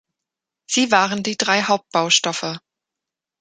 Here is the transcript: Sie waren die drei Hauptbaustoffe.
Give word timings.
Sie 0.65 0.91
waren 0.91 1.21
die 1.21 1.37
drei 1.37 1.61
Hauptbaustoffe. 1.61 2.59